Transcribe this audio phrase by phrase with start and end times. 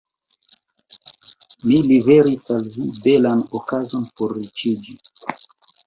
[1.67, 5.03] Mi liveris al vi belan okazon por riĉiĝi.